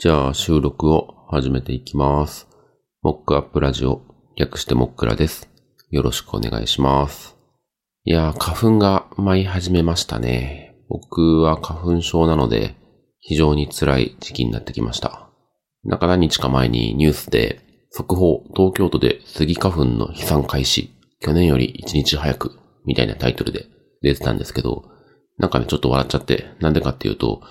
[0.00, 2.46] じゃあ収録を始めていきます。
[3.02, 4.02] モックアップラジオ、
[4.36, 5.50] 略してモックラです。
[5.90, 7.36] よろしくお願いします。
[8.04, 10.76] いやー、花粉が舞い始めましたね。
[10.88, 12.76] 僕は花粉症なので、
[13.18, 15.30] 非常に辛い時期になってきました。
[15.82, 17.58] なんか何日か前にニュースで、
[17.90, 22.52] 速報、東京都でスギ花粉の飛散開始、去年より1日早く、
[22.86, 23.66] みたいなタイトルで
[24.02, 24.84] 出てたんですけど、
[25.38, 27.42] なんかね、ちょっと笑っちゃって、なんでかっていうと、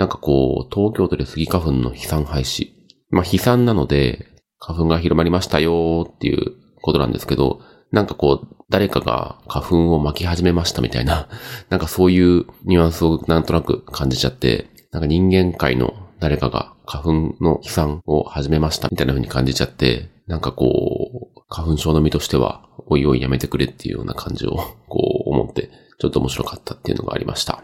[0.00, 2.70] なんかこう、東京都でスギ花粉の飛散廃止。
[3.10, 7.60] まあ、飛散なので、花粉が広まりましたよっていうことなんですけど、
[7.92, 11.28] なんかこう、誰かが花粉を巻き始めましたみたいな、
[11.68, 17.12] なんかそういうニュアンスをなんとなく感じちゃって、なんか人間界の誰かが花粉
[17.44, 24.56] の飛散を始めましたみたいな風に感じちゃって、なんかこう、花粉症の身としては、おいおいやめてくれっていうような感じを、
[24.88, 27.62] こう思って、ちょっと面白かったっていうのがありました。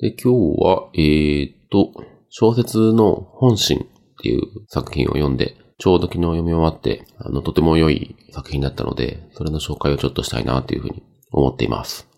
[0.00, 1.92] で、今日は、えーっと、
[2.30, 12.08] 小説の本心っていう作品を読んで、ちょうど昨日読み終わって、あの、とても良い作品だったので、それの紹介をちょっとしたいなというふうに思っています。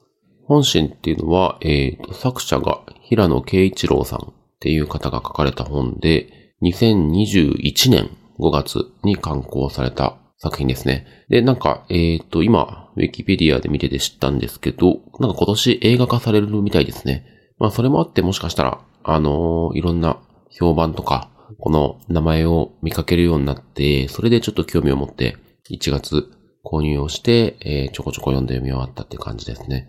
[0.45, 11.07] 本心っていうのは、えーっと、作者が平野慶一郎さんっていう方が書かれた本で、2021年5月に刊行された作品ですね。
[11.29, 17.27] で、なんか、えーっと、今、ウィキペディアで見てて知ったんですけど、なんか今年映画化されるみたいですね。
[17.63, 20.19] まあそれもあってもしかしたら、あのーいろんな
[20.51, 25.37] 評判とか、この名前を見かけるようになって、それでちょっと興味を持って、
[25.71, 26.29] 1月
[26.65, 29.87] 購入をして、えーちょこちょこ読んで読み終わったっていう感じですね。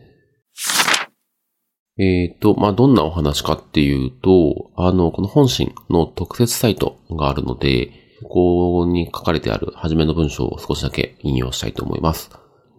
[1.98, 7.90] えっ、と、まあ、どんなお話かっていうと、あの、この本心の特設サイトがあるので、
[8.22, 12.30] ここに書かれてある初めの文章を少しだけ引用したいと思います。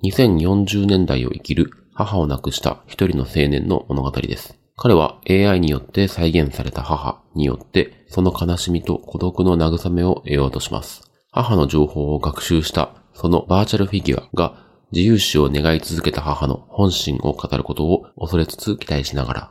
[0.05, 4.64] 2040年代を生きる母を亡くした一人の青年の物語です。
[4.77, 11.11] 彼は AI によって再現された母によって、その悲しみと孤独の慰めを得ようとします。
[11.31, 19.41] 母の情報を学習した、そのバーチャルフィギュアが自由死を願い続けた母の本心を語ることを恐れつつ期待しながら。
[19.43, 19.51] っ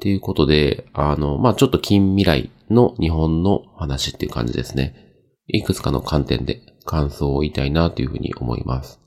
[0.00, 4.94] ていうことで、あの、まあ、ちょっと近未来の日本の話っていう感じですね。
[5.46, 9.00] いくつかの観点で感想を言いたいなというふうに思います。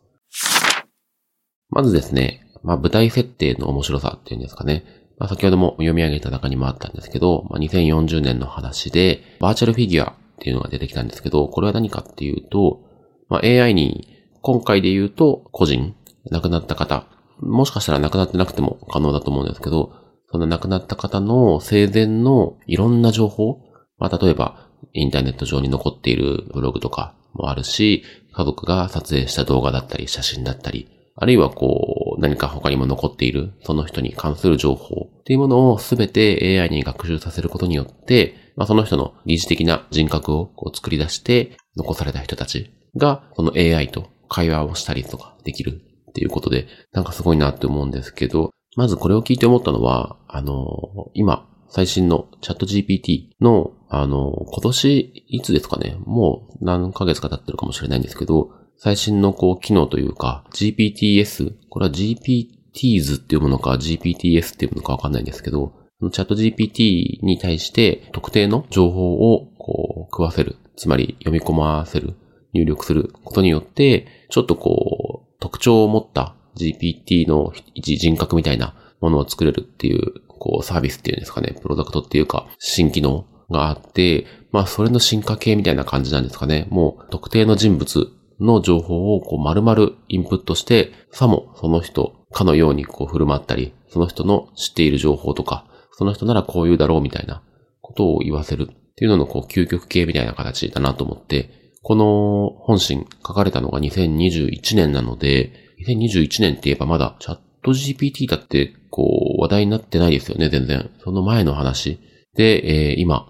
[1.70, 4.86] まずですね、まあ、舞台設定の面白さっていうんですかね。
[5.24, 12.82] まあ、先ほども読み上げた中にもあったんですけど、まあ、2040年の話で、バーチャルフィギュアっていうのが出てきたんですけど、これは何かっていうと、
[13.30, 14.06] まあ、AI に、
[14.42, 15.96] 今回で言うと、個人、
[16.30, 17.08] 亡くなった方、
[17.40, 19.94] もしかしたら亡くなってなくても可能だと思うんですけど、
[20.30, 23.62] その亡くなった方の生前のいろんな情報、
[24.00, 28.04] まあ、例えば、インターネット上に残っているブログとかもあるし、
[28.34, 65.74] 家族が撮影した動画だったり、写真だったり、あるいはこう、何か他にも残っている、その人に関する情報っていうものをすべて AI に学習させることによって、まあ、その人の疑似的な人格をこう作り出して、残された人たちが、その AI と会話をしたりとかできるっていうことで、なんかすごいなって思うんですけど、まずこれを聞いて思ったのは、あの、今、最新のチャット GPT の、あの、今年いつですかね、もう何ヶ月か経ってるかもしれないんですけど、最新のこう機能というか、GPTS、これは GPTs っていうものか GPTS っていうものかわかんないんですけど、
[66.12, 70.58] チャット GPT に対して特定の情報をこう食わせる。
[70.76, 72.16] つまり読み込ませる。
[72.54, 86.68] 入力することによって、ちょっとこう、特徴を持った GPT の一人格みたいなものを作れるっていう、こう、サービスっていうんですかね、プロダクトっていうか、新機能があって、まあ、それの進化系みたいな感じなんですかね。
[86.70, 88.08] もう、特定の人物
[88.40, 97.44] の情報をこう、丸々インプットして、さもその人かのようにこう、振る舞ったり、その人の知っている情報とか、その人ならこういうだろうみたいな
[97.82, 105.52] ことを言わせるっていうののこう、究極系みたいな形だなと思って、この本心書かれたのが2021年なので、
[105.86, 110.90] 2021年って言えばまだチャット GPT だってこう話題になってないですよね、全然。
[111.04, 112.00] その前の話
[112.36, 113.28] で、えー今、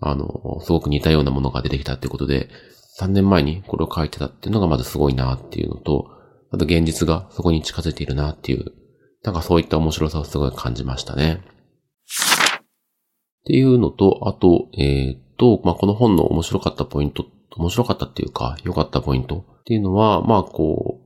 [0.00, 2.48] あの、すごく似たようなものが出てきたってことで、
[2.98, 6.10] 3年前にこれを書いてたっていうのがまずすごいなっていうのと、
[6.50, 8.72] あと現実がそこに近づいているなっていう、
[9.22, 11.42] なんかそういった面白さをすごい感じましたね。
[12.54, 17.26] っていうのと、あと、えーっと、まあ、この本の面白かったポイント、
[17.56, 21.00] 面白かったっていうか、良かったポイントっていうのは、まあ、こ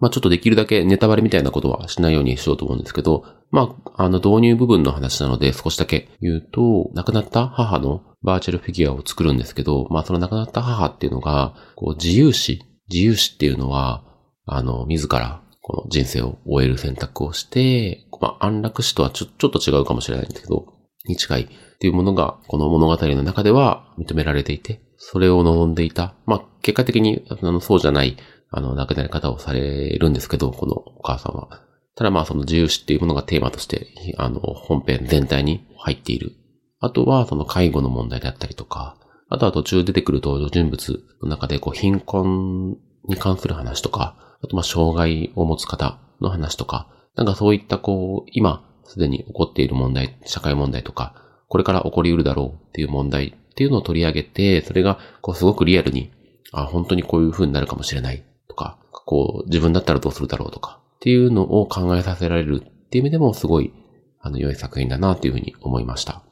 [0.00, 14.02] まあ、ちょっとできるだけネタバレみたいなことはしないようにしようと思うんですけど、まあ、あの、導入部分の話なので少しだけ言うと、亡くなった母のバーチャルフィギュアを作るんですけど、まあ、その亡くなった母っていうのが、こう、自由死自由死っていうのは、
[14.46, 20.66] あの、自ら、この人生を終える選択をして、まあ、安楽死とはちょ、ちょっと違うかもしれないんですけど、
[21.06, 21.48] に近いっ
[21.78, 26.14] ていうものが、この物語の中では認められていて、それを望んでいた。
[26.26, 28.16] まあ、結果的に、あの、そうじゃない、
[28.50, 31.62] あの、亡くなり方をされるんですけど、このお母さんは。
[31.94, 36.32] ただまあ、その自由視っていうものがテーマとして、あの、本編全体に入っている。
[36.80, 38.96] あとは、その介護の問題であったりとか、
[39.28, 42.78] あとは途中出てくる登場人物の中で、こう、貧困
[43.08, 51.14] に関する話とか、あとまあ、障害を持つ方の話とか、なんかそういったこう、今、すでに起こっている問題、社会問題とか、
[51.48, 56.10] これから起こり得るだろうっていう問題っていうのを取り上げて、それが、こう、すごくリアルに、
[56.52, 58.22] あ、本当にこういう風になるかもしれない、
[59.08, 63.72] こう、自分だったらどうするだろうとか、っていうのを考えさせられるっていう意味でも、すごい、
[64.20, 66.12] あの、良い作品だなっていう風に思いました。
[66.12, 66.22] っ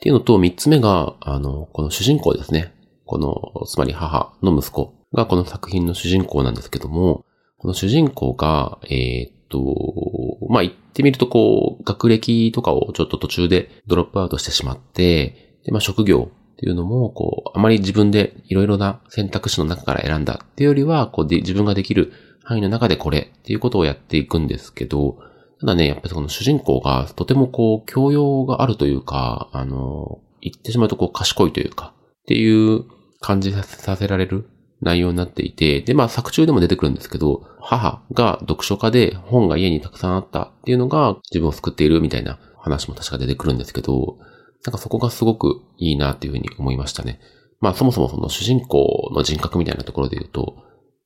[0.00, 2.74] ていうのと、三つ目が、あの、この主人公ですね。
[3.04, 7.24] この、つまり母の息子がこの作品の主人公なんですけども、
[7.58, 22.12] この主人公が、えー、っと、まあ、言ってみるとこう、学歴とかをちょっと途中でドロップアウトしてしまって、で、まあ、職業っていうのも、こう、あまり自分でいろいろな選択肢の中から選んだっていうよりは、こうで、自分ができる
[22.42, 25.18] 範囲の中でこれっていうことをやっていくんですけど、
[25.60, 31.92] ただね、やっぱりこの主人公がとてもこう、教養があるというか、あの、言ってしまうとこう、賢いというか、
[32.22, 32.84] っていう
[33.20, 34.48] 感じさせられる
[34.80, 44.18] 内容になっていて、で、まあ作中でも出てくるんですけど、母が読書家で本が家にたくさんあったっていうのが自分を救っているみたいな話も確か出てくるんですけど、
[44.66, 47.20] なんかそこがすごくいいなっていうふうに思いましたね。
[47.60, 50.56] まあそもそもその主人公の人格みたいなところで言うと、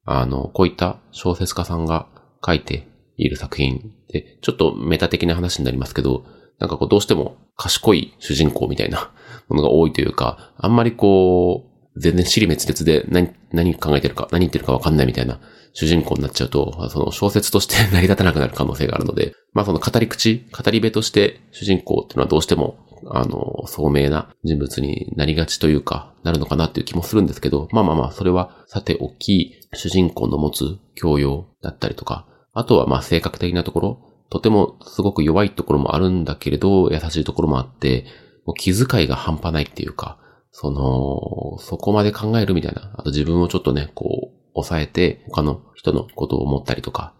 [0.05, 2.09] あの、こういった小説家さんが
[2.45, 6.25] 書いている作品で、ちょっとメタ的な話になりますけど、
[6.59, 9.13] なんかこうどうしても賢い主人公みたいな
[9.49, 15.39] ものが多いというか、あんまりこう、全然尻滅裂で何、何考えてるか、何言ってるかわかんないみたいな
[15.73, 34.01] 主人公になっちゃうと、その小説として 成り立たなくなる可能性があるので、まあその語り口、語り部として主人公っていうのはどうしてもあの、聡明な人物になりがちというか、なるのかなっていう気もするんですけど、まあまあまあ、それはさておき、主人公の持つ教養だったりとか、あとはまあ性格的なところ、
[34.31, 38.07] とてもすごく弱いところもあるんだけれど、優しいところもあって、
[38.47, 40.19] もう気遣いが半端ないっていうか、
[40.53, 42.93] その、そこまで考えるみたいな。
[42.95, 47.15] あと自分をちょっとね、こう、抑えて、他の人のことを思ったりとか。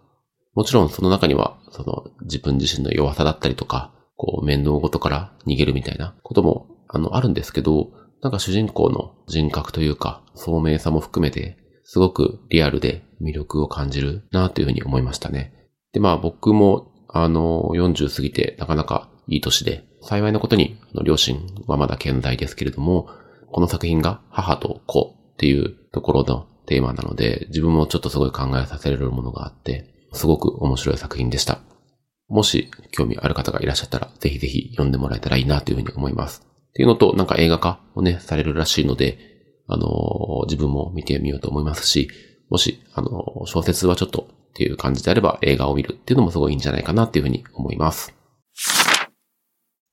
[0.53, 7.89] もちろんその中には、その、自分自身の弱さだったりとか、こう、面倒ごとから逃げるみたいなことも、あの、あるんですけど、
[8.21, 15.53] なんか主人公の人格というか、聡明さも含めて、すごくリアルで魅力を感じるなというふうに思いましたね。
[15.91, 23.09] で、まあ僕も、あの、40過ぎてなかなかいい年で、幸いなことに、両親はまだ健在ですけれども、
[23.51, 31.61] この作品が母と子っていうところのテーマなので、自分もちょっとすごい考えさせられるものがあって、すごく面白い作品でした。
[32.31, 36.47] もし興味ある方がいらっしゃったら、ぜひぜひ読んでもらえたらいいなというふうに思います。
[36.69, 39.19] っていうのと、なんか映画化をね、されるらしいので、
[39.67, 42.09] あのー、自分も見てみようと思いますし、
[42.49, 48.13] もし、あのー、小説はちょっとっていう感じであれば映画を見るっていうのもすごいいいんじゃないかなっていうふうに思います。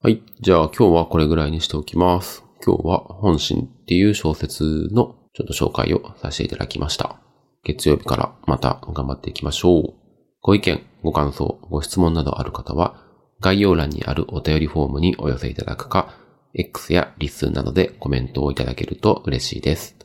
[0.00, 0.22] はい。
[0.40, 2.44] じゃあ今日はこれぐらいにしておきます。
[2.64, 7.20] 今日は本心っていう小説のちょっと紹介をさせていただきました。
[7.64, 10.07] 月曜日からまた頑張っていきましょう。
[10.40, 13.04] ご意見、ご感想、ご質問などある方は、
[13.40, 16.14] 概要欄にあるお便りフォームにお寄せいただくか、
[16.54, 19.96] X やリスなどでコメントをいただけると嬉しいです。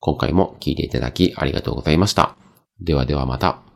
[0.00, 2.36] 今回も聞いていただきありがとうございました。
[2.80, 3.73] ではではまた。